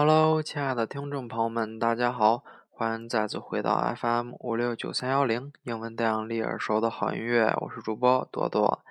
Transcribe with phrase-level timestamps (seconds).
[0.00, 8.84] Hello，亲爱的听众朋友们，大家好，欢迎再次回到 FM 五六九三幺零英文电影里耳熟的好音乐，我是主播多多。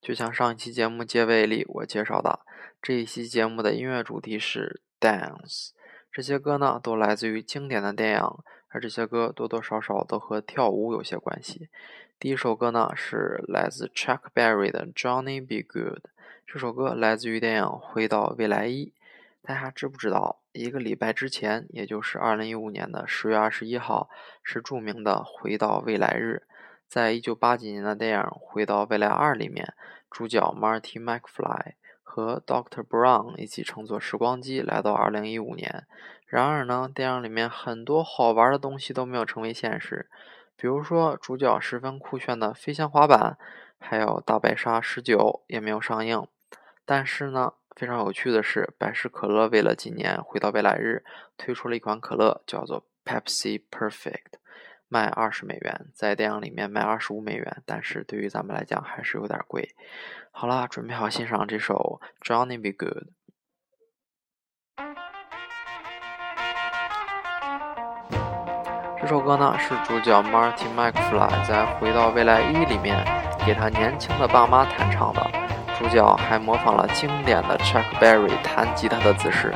[0.00, 2.40] 就像上一期节目结尾里我介绍的，
[2.80, 5.72] 这一期节目的音乐主题是 Dance。
[6.10, 8.22] 这些歌呢，都来自于经典的电影，
[8.68, 11.68] 而这些歌多多少少都和跳舞有些关系。
[12.18, 15.60] 第一首歌呢，是来自 Chuck Berry 的 Johnny B.
[15.60, 16.04] Good。
[16.46, 18.86] 这首歌来自于电影《回到未来一》。
[19.42, 24.08] 大家知不知道，一个礼拜之前，也就是二零一五年的十月二十一号，
[24.42, 26.42] 是著名的《回到未来日》。
[26.88, 29.74] 在一九八几年的电影《回到未来二》里面，
[30.10, 35.86] 主角 Marty McFly 和 Doctor Brown 一起乘坐时光机来到二零一五年。
[36.26, 40.08] 然而呢，电影里面很多好玩的东西都没有成为现实，
[40.56, 43.36] 比如说主角十分酷炫的飞翔滑板，
[43.78, 46.26] 还有大白鲨十九也没有上映。
[46.84, 51.04] 但是呢，非常有趣的是，百事可乐为了纪念回到未来日，
[51.36, 54.40] 推出了一款可乐，叫做 Pepsi Perfect，
[54.88, 59.74] 卖二十美元，在电影里面卖二十五美元，但是对于咱们来讲还是有点贵。
[60.30, 63.08] 好了，准备好欣赏这首 Johnny Be Good。
[68.98, 73.04] 这首歌呢是主角 Marty McFly 在回到未来一里面
[73.46, 75.45] 给他年轻的爸妈弹唱的。
[75.78, 79.54] 主角还模仿了经典的 Chuck Berry 弹吉他的姿势。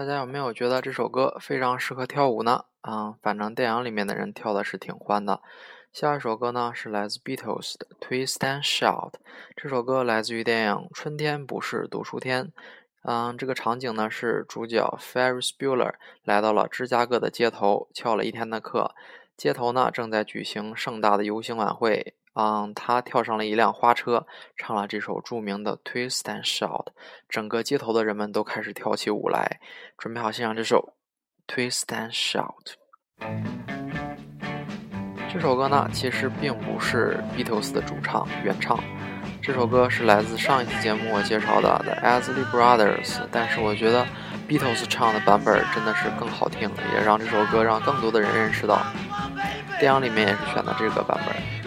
[0.00, 2.64] 大家有没有觉得这首歌非常适合跳舞呢？
[2.80, 5.42] 啊，反正电影里面的人跳的是挺欢的。
[5.92, 9.10] 下一首歌呢是来自 Beatles 的《Twist and Shout》。
[9.54, 12.46] 这首歌来自于电影《春天不是读书天》。
[13.02, 15.92] 嗯，这个场景呢是主角 Ferris Bueller
[16.24, 18.94] 来到了芝加哥的街头，翘了一天的课。
[19.36, 22.14] 街头呢正在举行盛大的游行晚会。
[22.40, 24.26] 嗯，他跳上了一辆花车，
[24.56, 26.86] 唱了这首著名的《Twist and Shout》，
[27.28, 29.60] 整个街头的人们都开始跳起舞来。
[29.98, 30.94] 准备好欣赏这首
[31.54, 32.76] 《Twist and Shout》。
[35.30, 38.82] 这首歌呢，其实并不是 Beatles 的主唱原唱，
[39.42, 44.06] 这首歌是来自上一期节目我介绍的 The Asley Brothers，但是我觉得
[44.48, 48.80] Beatles 唱的版本真的是更好听，也让这首歌让更多的人认识到。
[49.78, 51.59] 电影里面也是选的这个版本。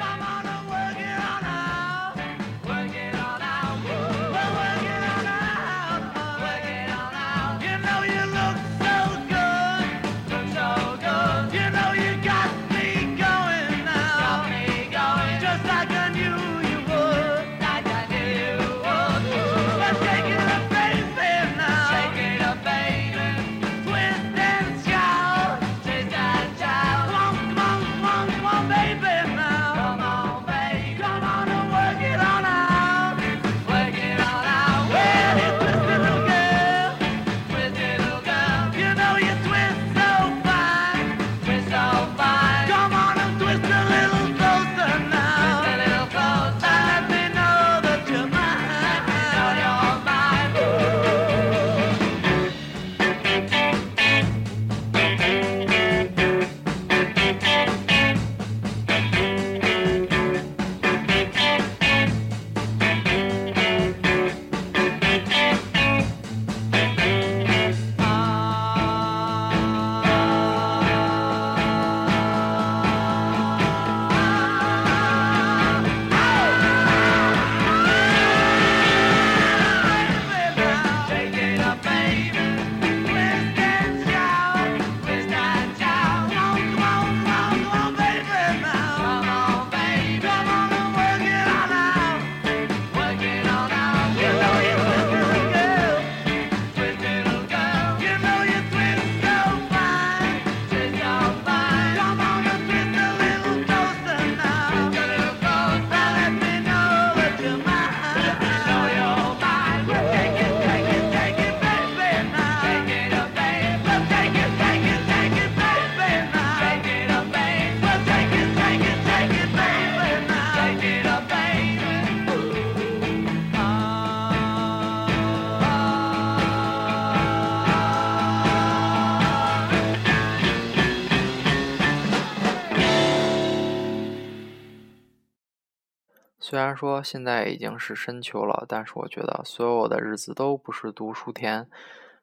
[136.54, 141.68] 虽然说现在已经是深秋了，但是我觉得所有的日子都不是读书天。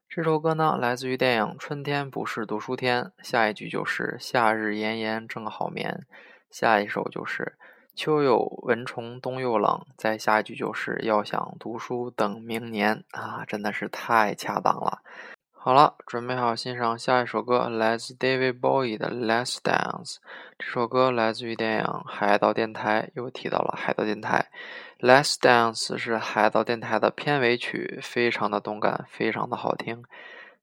[0.09, 6.07] 这首歌呢，来自于电影《春天不是读书天》，下一句就是“夏日炎炎正好眠”，
[6.49, 7.57] 下一首就是
[7.97, 15.01] “秋有蚊虫冬又冷”，再下一句就是“要想读书等明年”啊，真的是太恰当了。
[15.63, 20.15] 好了，准备好欣赏下一首歌，来自 David Bowie 的《Last Dance》。
[20.59, 24.47] 这首歌来自于电影《海盗电台》，又提到了海盗电台。
[25.07, 30.03] 《Last Dance》是海盗电台的片尾曲，非常的动感，非常的好听。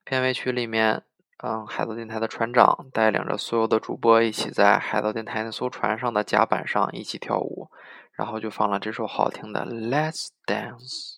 [0.04, 1.04] 片尾曲里面，
[1.44, 7.70] 嗯，海盗电台的船长带领着所有的主播一起在海盗电台那艘船上的甲板上一起跳舞，
[8.14, 11.18] 然后就放了这首好听的《Last Dance》。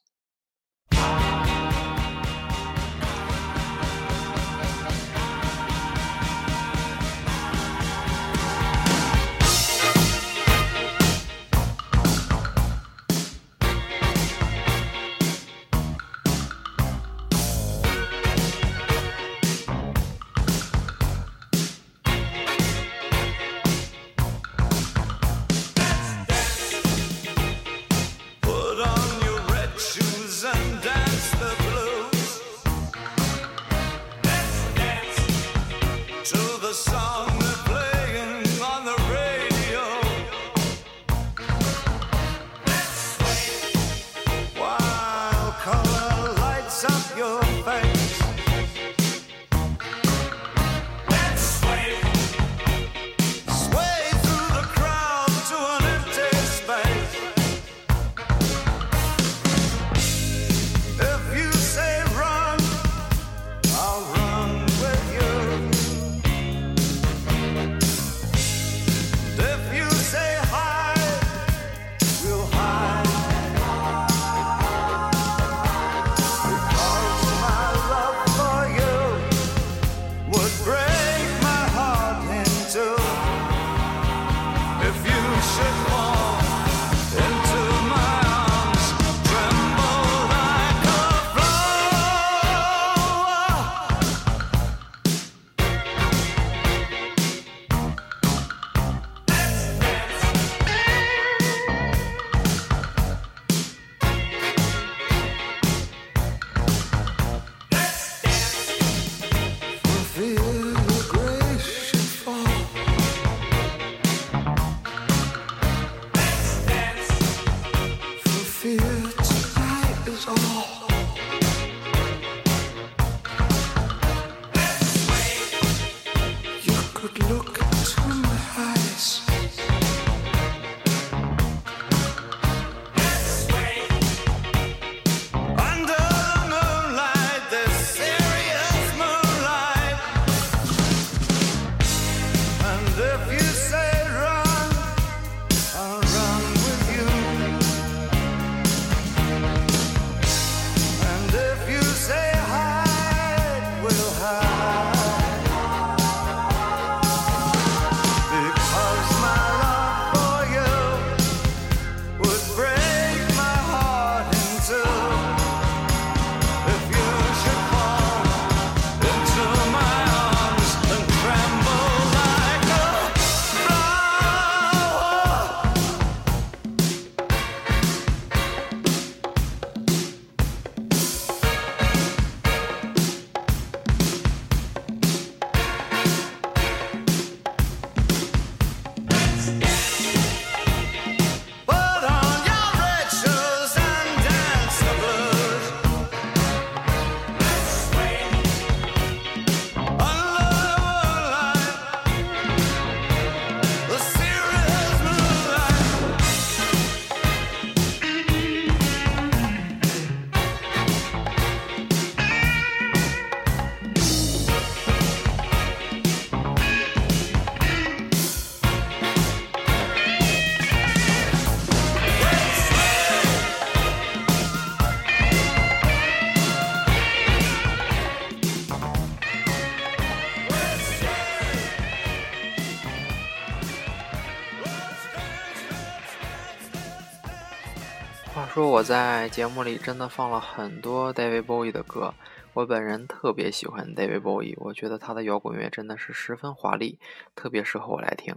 [238.50, 242.12] 说我在节目里真的放了很多 David Bowie 的歌，
[242.54, 246.98] 我本人特别喜欢 David Bowie，我觉得他的摇滚乐真的是十分华丽，
[247.36, 248.36] 特别适合我来听。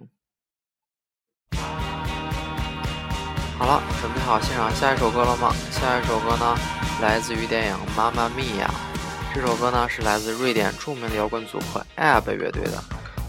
[3.59, 5.50] 好了，准备好欣赏下一首歌了吗？
[5.71, 6.59] 下一首歌呢，
[7.00, 8.71] 来自于电影《妈妈咪呀》。
[9.35, 12.73] 这首歌呢是来自瑞典著名的摇滚组合 AB 乐队的。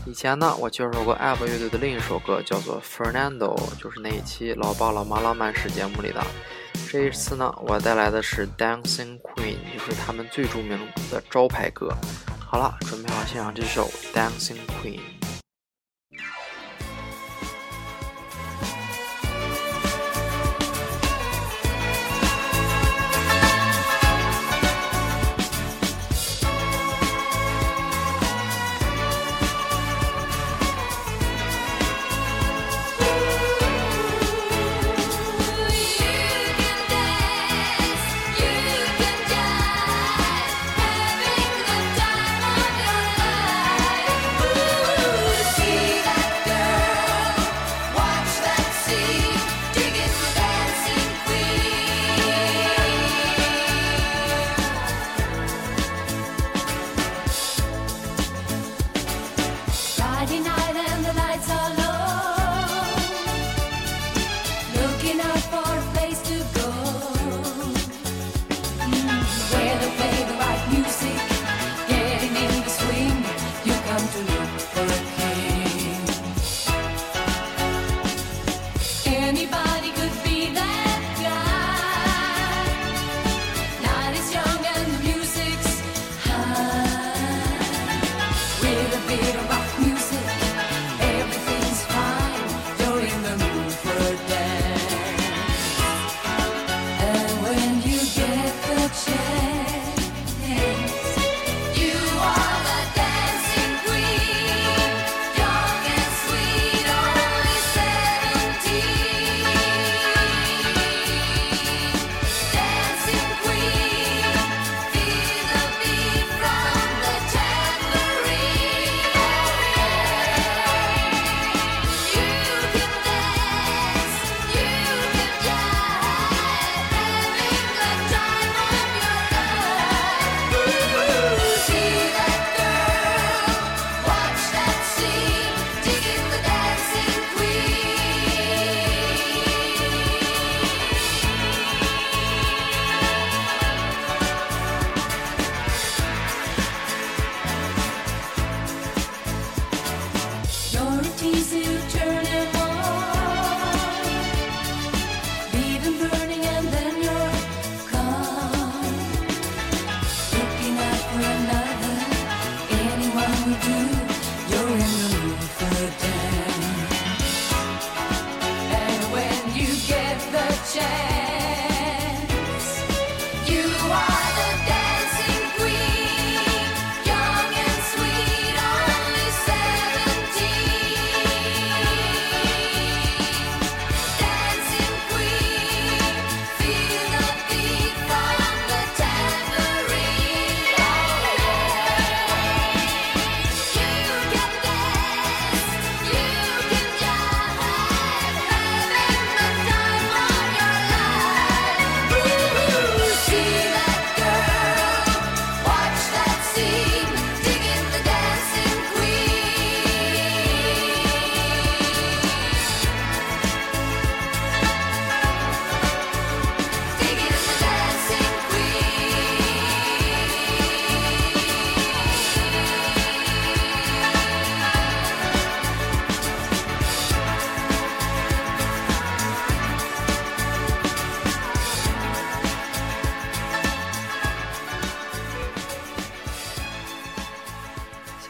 [0.06, 6.22] 以前呢，我介绍过 AB 乐队的另一首歌，叫做《Fernando》，就是那一期《老爸老妈浪漫史》节目里的。
[6.94, 10.78] 这一次呢，我带来的是《Dancing Queen》，就是他们最著名
[11.10, 11.92] 的招牌歌。
[12.40, 15.00] 好了，准备好欣赏这首《Dancing Queen》。
[79.16, 79.73] anybody.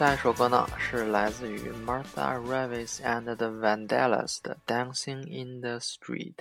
[0.04, 6.34] 下一首歌呢是来自于 Martha Ravis and the Vandellas 的《Dancing in the Street》。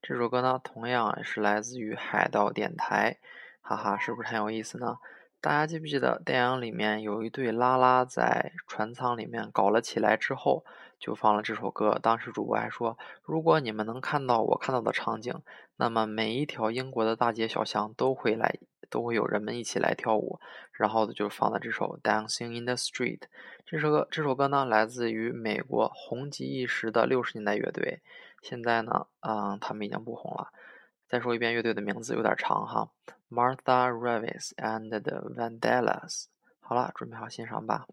[0.00, 3.18] 这首歌呢同样也是来自于海盗电台，
[3.60, 4.96] 哈哈，是不是很有意思呢？
[5.42, 10.64] 大家记不记得电影里面有一对拉拉在船舱里面搞了起来之后，
[10.98, 11.98] 就放了这首歌。
[12.02, 15.34] 当时主播还说，如果你们能看到我看到的场景，
[15.76, 18.54] 那么每一条英国的大街小巷都会来。
[18.90, 20.40] 都会有人们一起来跳舞，
[20.72, 23.18] 然后就放的这首《Dancing in the Street》。
[23.64, 28.02] 这首歌，这首歌呢，来自于美国红极一时的六十年代乐队。
[28.42, 30.52] 现在呢，嗯，他们已经不红了。
[31.08, 32.90] 再说一遍乐队的名字，有点长哈
[33.30, 36.26] ，Martha Ravis and the Vandellas。
[36.60, 37.86] 好了，准备好欣赏吧。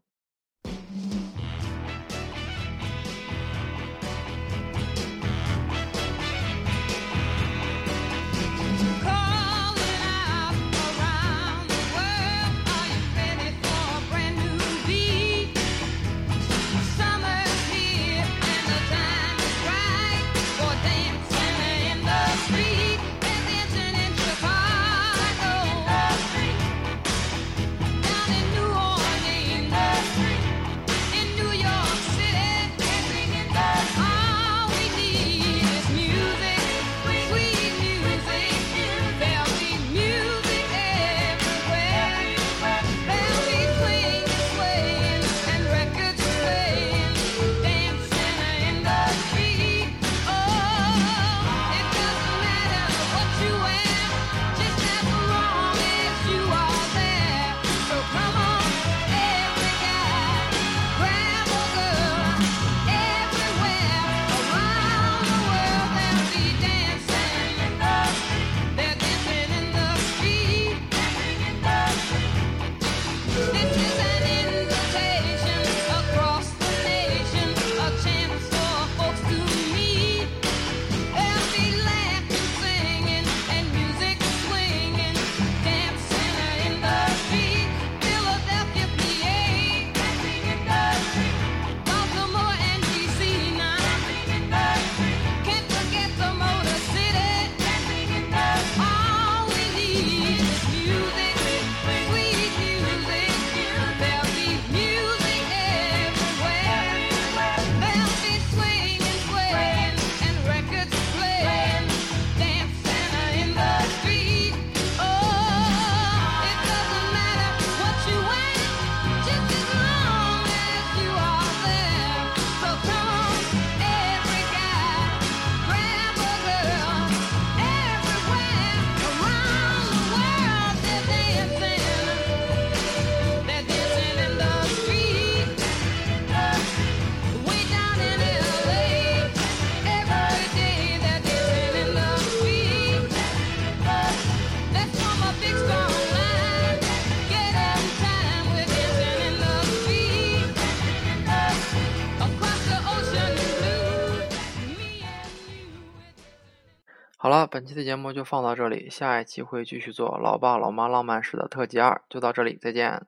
[157.48, 163.02] 本期的节目就放到这里，下一期会继续做《老爸老妈浪漫史》的特辑二，就到这里，再见。